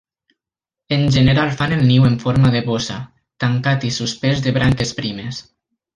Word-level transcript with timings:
En 0.97 1.03
general 1.15 1.51
fan 1.59 1.75
el 1.75 1.83
niu 1.91 2.07
amb 2.09 2.25
forma 2.27 2.51
de 2.57 2.61
bossa, 2.71 2.97
tancat 3.45 3.87
i 3.91 3.93
suspès 3.99 4.43
de 4.47 4.55
branques 4.57 4.95
primes. 5.03 5.45